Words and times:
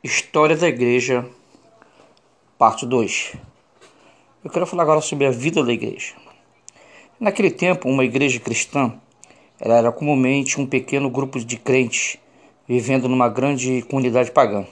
História 0.00 0.56
da 0.56 0.68
Igreja, 0.68 1.28
parte 2.56 2.86
2. 2.86 3.32
Eu 4.44 4.48
quero 4.48 4.64
falar 4.64 4.84
agora 4.84 5.00
sobre 5.00 5.26
a 5.26 5.32
vida 5.32 5.64
da 5.64 5.72
igreja. 5.72 6.14
Naquele 7.18 7.50
tempo, 7.50 7.88
uma 7.88 8.04
igreja 8.04 8.38
cristã 8.38 8.94
era 9.58 9.90
comumente 9.90 10.60
um 10.60 10.64
pequeno 10.64 11.10
grupo 11.10 11.40
de 11.40 11.56
crentes 11.56 12.16
vivendo 12.68 13.08
numa 13.08 13.28
grande 13.28 13.82
comunidade 13.90 14.30
pagã. 14.30 14.64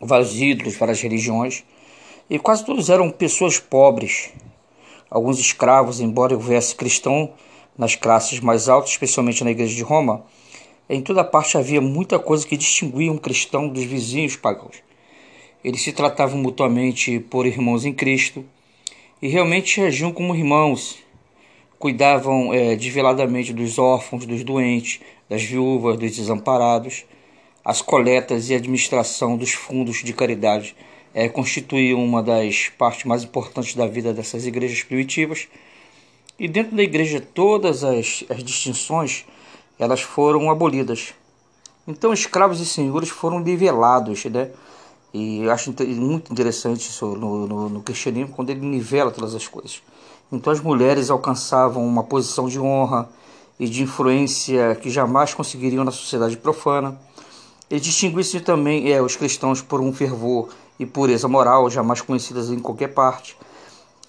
Vários 0.00 0.34
ídolos, 0.34 0.76
várias 0.76 1.02
religiões, 1.02 1.62
e 2.30 2.38
quase 2.38 2.64
todos 2.64 2.88
eram 2.88 3.10
pessoas 3.10 3.58
pobres, 3.58 4.32
alguns 5.10 5.38
escravos, 5.38 6.00
embora 6.00 6.32
houvesse 6.32 6.74
cristão 6.74 7.34
nas 7.76 7.94
classes 7.94 8.40
mais 8.40 8.66
altas, 8.66 8.92
especialmente 8.92 9.44
na 9.44 9.50
igreja 9.50 9.74
de 9.74 9.82
Roma 9.82 10.24
em 10.88 11.00
toda 11.00 11.24
parte 11.24 11.56
havia 11.56 11.80
muita 11.80 12.18
coisa 12.18 12.46
que 12.46 12.56
distinguia 12.56 13.10
um 13.10 13.16
cristão 13.16 13.68
dos 13.68 13.84
vizinhos 13.84 14.36
pagãos. 14.36 14.82
Eles 15.64 15.80
se 15.80 15.92
tratavam 15.92 16.38
mutuamente 16.38 17.18
por 17.18 17.46
irmãos 17.46 17.86
em 17.86 17.92
Cristo 17.92 18.44
e 19.22 19.28
realmente 19.28 19.80
agiam 19.80 20.12
como 20.12 20.36
irmãos. 20.36 20.98
Cuidavam 21.78 22.52
é, 22.52 22.76
desveladamente 22.76 23.52
dos 23.52 23.78
órfãos, 23.78 24.26
dos 24.26 24.44
doentes, 24.44 25.00
das 25.28 25.42
viúvas, 25.42 25.98
dos 25.98 26.16
desamparados. 26.16 27.06
As 27.64 27.80
coletas 27.80 28.50
e 28.50 28.54
administração 28.54 29.38
dos 29.38 29.52
fundos 29.52 30.02
de 30.04 30.12
caridade 30.12 30.76
é, 31.14 31.30
constituíam 31.30 32.04
uma 32.04 32.22
das 32.22 32.68
partes 32.76 33.04
mais 33.04 33.24
importantes 33.24 33.74
da 33.74 33.86
vida 33.86 34.12
dessas 34.12 34.46
igrejas 34.46 34.82
primitivas. 34.82 35.48
E 36.38 36.46
dentro 36.46 36.76
da 36.76 36.82
igreja, 36.82 37.20
todas 37.20 37.82
as, 37.82 38.24
as 38.28 38.44
distinções 38.44 39.24
elas 39.78 40.02
foram 40.02 40.50
abolidas. 40.50 41.14
Então, 41.86 42.12
escravos 42.12 42.60
e 42.60 42.66
senhores 42.66 43.10
foram 43.10 43.40
nivelados, 43.40 44.24
né? 44.26 44.50
E 45.12 45.48
acho 45.48 45.72
muito 45.86 46.32
interessante 46.32 46.88
isso 46.88 47.06
no, 47.06 47.46
no, 47.46 47.68
no, 47.68 47.82
cristianismo, 47.82 48.34
quando 48.34 48.50
ele 48.50 48.66
nivela 48.66 49.10
todas 49.10 49.34
as 49.34 49.46
coisas. 49.46 49.82
Então, 50.32 50.52
as 50.52 50.60
mulheres 50.60 51.10
alcançavam 51.10 51.86
uma 51.86 52.02
posição 52.02 52.48
de 52.48 52.58
honra 52.58 53.08
e 53.60 53.68
de 53.68 53.82
influência 53.82 54.74
que 54.74 54.90
jamais 54.90 55.32
conseguiriam 55.32 55.84
na 55.84 55.92
sociedade 55.92 56.36
profana. 56.36 56.98
E 57.70 57.78
distinguisse 57.78 58.40
também 58.40 58.92
é, 58.92 59.00
os 59.00 59.14
cristãos 59.14 59.62
por 59.62 59.80
um 59.80 59.92
fervor 59.92 60.48
e 60.78 60.84
pureza 60.84 61.28
moral 61.28 61.70
jamais 61.70 62.00
conhecidas 62.00 62.50
em 62.50 62.58
qualquer 62.58 62.88
parte. 62.88 63.36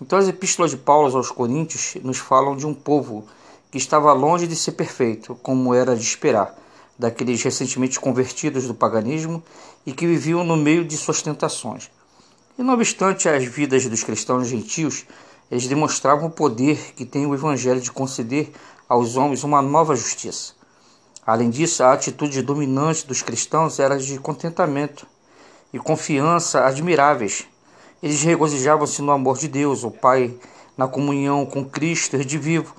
Então, 0.00 0.18
as 0.18 0.26
epístolas 0.26 0.70
de 0.70 0.76
Paulo 0.76 1.14
aos 1.14 1.30
Coríntios 1.30 1.96
nos 2.02 2.18
falam 2.18 2.56
de 2.56 2.66
um 2.66 2.72
povo 2.74 3.24
que 3.74 3.78
estava 3.78 4.12
longe 4.12 4.46
de 4.46 4.54
ser 4.54 4.70
perfeito, 4.70 5.34
como 5.42 5.74
era 5.74 5.96
de 5.96 6.02
esperar, 6.04 6.56
daqueles 6.96 7.42
recentemente 7.42 7.98
convertidos 7.98 8.68
do 8.68 8.72
paganismo 8.74 9.42
e 9.84 9.92
que 9.92 10.06
viviam 10.06 10.44
no 10.44 10.56
meio 10.56 10.84
de 10.84 10.96
suas 10.96 11.20
tentações. 11.20 11.90
E 12.56 12.62
não 12.62 12.74
obstante 12.74 13.28
as 13.28 13.44
vidas 13.44 13.84
dos 13.86 14.04
cristãos 14.04 14.46
gentios, 14.46 15.04
eles 15.50 15.66
demonstravam 15.66 16.28
o 16.28 16.30
poder 16.30 16.92
que 16.94 17.04
tem 17.04 17.26
o 17.26 17.34
Evangelho 17.34 17.80
de 17.80 17.90
conceder 17.90 18.52
aos 18.88 19.16
homens 19.16 19.42
uma 19.42 19.60
nova 19.60 19.96
justiça. 19.96 20.52
Além 21.26 21.50
disso, 21.50 21.82
a 21.82 21.94
atitude 21.94 22.42
dominante 22.42 23.04
dos 23.04 23.22
cristãos 23.22 23.80
era 23.80 23.98
de 23.98 24.20
contentamento 24.20 25.04
e 25.72 25.80
confiança 25.80 26.64
admiráveis. 26.64 27.44
Eles 28.00 28.22
regozijavam-se 28.22 29.02
no 29.02 29.10
amor 29.10 29.36
de 29.36 29.48
Deus, 29.48 29.82
o 29.82 29.90
Pai, 29.90 30.32
na 30.76 30.86
comunhão 30.86 31.44
com 31.44 31.64
Cristo 31.64 32.16
vivo 32.38 32.72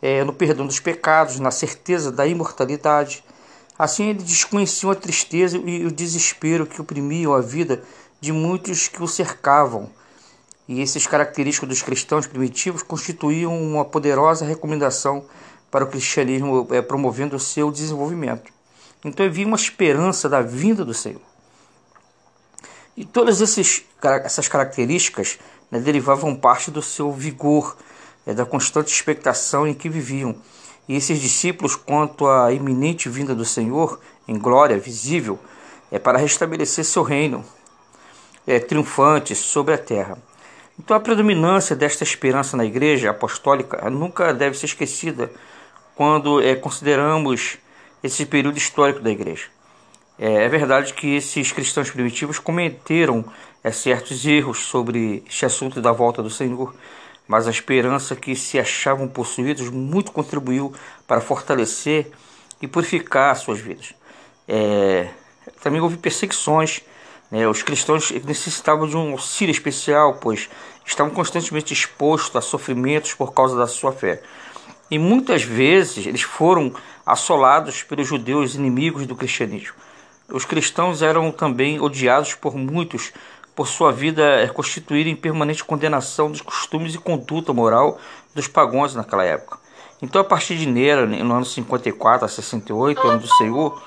é, 0.00 0.24
no 0.24 0.32
perdão 0.32 0.66
dos 0.66 0.80
pecados, 0.80 1.38
na 1.38 1.50
certeza 1.50 2.10
da 2.10 2.26
imortalidade. 2.26 3.24
Assim 3.78 4.08
ele 4.08 4.22
desconhecia 4.22 4.90
a 4.90 4.94
tristeza 4.94 5.56
e 5.58 5.86
o 5.86 5.90
desespero 5.90 6.66
que 6.66 6.80
oprimiam 6.80 7.32
a 7.34 7.40
vida 7.40 7.82
de 8.20 8.32
muitos 8.32 8.88
que 8.88 9.02
o 9.02 9.08
cercavam. 9.08 9.90
E 10.66 10.80
esses 10.80 11.06
característicos 11.06 11.68
dos 11.68 11.82
cristãos 11.82 12.26
primitivos 12.26 12.82
constituíam 12.82 13.60
uma 13.60 13.84
poderosa 13.84 14.44
recomendação 14.44 15.24
para 15.70 15.84
o 15.84 15.88
cristianismo, 15.88 16.66
é, 16.70 16.82
promovendo 16.82 17.36
o 17.36 17.40
seu 17.40 17.70
desenvolvimento. 17.70 18.52
Então 19.04 19.24
havia 19.24 19.46
uma 19.46 19.56
esperança 19.56 20.28
da 20.28 20.42
vinda 20.42 20.84
do 20.84 20.92
Senhor. 20.92 21.22
E 22.96 23.04
todas 23.04 23.40
essas 23.40 24.48
características 24.48 25.38
né, 25.70 25.78
derivavam 25.78 26.34
parte 26.34 26.70
do 26.70 26.82
seu 26.82 27.12
vigor 27.12 27.76
é 28.28 28.34
da 28.34 28.44
constante 28.44 28.92
expectação 28.92 29.66
em 29.66 29.72
que 29.72 29.88
viviam. 29.88 30.36
E 30.86 30.94
esses 30.94 31.18
discípulos, 31.18 31.74
quanto 31.74 32.26
à 32.26 32.52
iminente 32.52 33.08
vinda 33.08 33.34
do 33.34 33.44
Senhor, 33.44 33.98
em 34.28 34.38
glória 34.38 34.78
visível, 34.78 35.38
é 35.90 35.98
para 35.98 36.18
restabelecer 36.18 36.84
seu 36.84 37.02
reino 37.02 37.42
é, 38.46 38.60
triunfante 38.60 39.34
sobre 39.34 39.72
a 39.72 39.78
terra. 39.78 40.18
Então, 40.78 40.94
a 40.94 41.00
predominância 41.00 41.74
desta 41.74 42.04
esperança 42.04 42.54
na 42.54 42.66
Igreja 42.66 43.10
Apostólica 43.10 43.88
nunca 43.88 44.34
deve 44.34 44.58
ser 44.58 44.66
esquecida 44.66 45.30
quando 45.96 46.42
é, 46.42 46.54
consideramos 46.54 47.56
esse 48.02 48.26
período 48.26 48.58
histórico 48.58 49.00
da 49.00 49.10
Igreja. 49.10 49.46
É, 50.18 50.44
é 50.44 50.48
verdade 50.50 50.92
que 50.92 51.16
esses 51.16 51.50
cristãos 51.50 51.90
primitivos 51.90 52.38
cometeram 52.38 53.24
é, 53.64 53.72
certos 53.72 54.26
erros 54.26 54.66
sobre 54.66 55.22
este 55.26 55.46
assunto 55.46 55.80
da 55.80 55.92
volta 55.92 56.22
do 56.22 56.28
Senhor, 56.28 56.74
mas 57.28 57.46
a 57.46 57.50
esperança 57.50 58.16
que 58.16 58.34
se 58.34 58.58
achavam 58.58 59.06
possuídos 59.06 59.68
muito 59.68 60.10
contribuiu 60.10 60.72
para 61.06 61.20
fortalecer 61.20 62.10
e 62.60 62.66
purificar 62.66 63.36
suas 63.36 63.60
vidas. 63.60 63.94
É, 64.48 65.10
também 65.62 65.80
houve 65.80 65.98
perseguições. 65.98 66.80
Né? 67.30 67.46
Os 67.46 67.62
cristãos 67.62 68.10
necessitavam 68.10 68.88
de 68.88 68.96
um 68.96 69.12
auxílio 69.12 69.52
especial, 69.52 70.14
pois 70.14 70.48
estavam 70.86 71.12
constantemente 71.12 71.74
expostos 71.74 72.34
a 72.34 72.40
sofrimentos 72.40 73.12
por 73.12 73.34
causa 73.34 73.54
da 73.54 73.66
sua 73.66 73.92
fé. 73.92 74.22
E 74.90 74.98
muitas 74.98 75.42
vezes 75.42 76.06
eles 76.06 76.22
foram 76.22 76.72
assolados 77.04 77.82
pelos 77.82 78.08
judeus 78.08 78.54
inimigos 78.54 79.06
do 79.06 79.14
cristianismo. 79.14 79.74
Os 80.30 80.46
cristãos 80.46 81.02
eram 81.02 81.30
também 81.30 81.78
odiados 81.78 82.34
por 82.34 82.54
muitos 82.56 83.12
por 83.58 83.66
sua 83.66 83.90
vida 83.90 84.22
é 84.22 84.46
constituir 84.46 85.08
em 85.08 85.16
permanente 85.16 85.64
condenação 85.64 86.30
dos 86.30 86.40
costumes 86.40 86.94
e 86.94 86.98
conduta 86.98 87.52
moral 87.52 87.98
dos 88.32 88.46
pagãos 88.46 88.94
naquela 88.94 89.24
época. 89.24 89.58
Então, 90.00 90.20
a 90.20 90.24
partir 90.24 90.56
de 90.56 90.64
Nero, 90.64 91.08
no 91.08 91.34
ano 91.34 91.44
54 91.44 92.24
a 92.24 92.28
68, 92.28 93.04
ano 93.04 93.18
do 93.18 93.26
Senhor, 93.26 93.82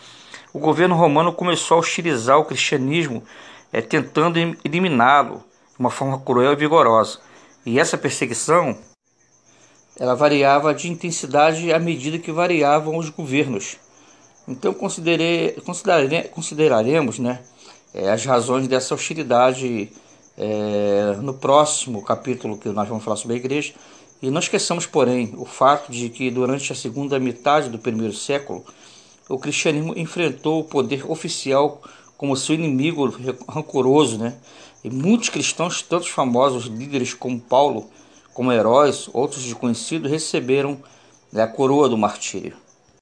o 0.52 0.60
governo 0.60 0.94
romano 0.94 1.32
começou 1.32 1.78
a 1.78 1.80
hostilizar 1.80 2.38
o 2.38 2.44
cristianismo, 2.44 3.24
é, 3.72 3.82
tentando 3.82 4.38
eliminá-lo 4.66 5.38
de 5.38 5.80
uma 5.80 5.90
forma 5.90 6.20
cruel 6.20 6.52
e 6.52 6.58
vigorosa. 6.58 7.20
E 7.66 7.80
essa 7.80 7.98
perseguição 7.98 8.78
ela 9.98 10.16
variava 10.16 10.74
de 10.74 10.92
intensidade 10.92 11.72
à 11.72 11.80
medida 11.80 12.20
que 12.20 12.34
variavam 12.34 12.98
os 12.98 13.10
governos. 13.10 13.78
Então 14.46 14.74
consideraremos 14.74 17.20
né, 17.20 17.40
é, 17.94 18.10
as 18.10 18.26
razões 18.26 18.68
dessa 18.68 18.96
hostilidade 18.96 19.92
é, 20.38 21.18
no 21.22 21.34
próximo 21.34 22.04
capítulo 22.04 22.58
que 22.58 22.70
nós 22.70 22.88
vamos 22.88 23.04
falar 23.04 23.18
sobre 23.18 23.36
a 23.36 23.40
igreja. 23.40 23.74
E 24.22 24.30
não 24.30 24.40
esqueçamos, 24.40 24.86
porém, 24.86 25.34
o 25.38 25.46
fato 25.46 25.92
de 25.92 26.10
que 26.10 26.30
durante 26.30 26.72
a 26.72 26.76
segunda 26.76 27.20
metade 27.20 27.70
do 27.70 27.80
primeiro 27.80 28.14
século, 28.14 28.64
o 29.28 29.40
cristianismo 29.40 29.98
enfrentou 29.98 30.60
o 30.60 30.64
poder 30.64 31.10
oficial 31.10 31.82
como 32.18 32.38
seu 32.38 32.54
inimigo 32.54 33.08
rancoroso, 33.50 34.20
né? 34.20 34.36
E 34.84 34.90
muitos 34.90 35.30
cristãos, 35.30 35.82
tanto 35.82 36.08
famosos 36.08 36.66
líderes 36.66 37.14
como 37.14 37.40
Paulo, 37.40 37.90
como 38.34 38.52
heróis, 38.52 39.10
outros 39.12 39.44
desconhecidos, 39.44 40.10
receberam 40.10 40.80
né, 41.32 41.44
a 41.44 41.48
coroa 41.48 41.90
do 41.90 41.98
martírio. 41.98 42.56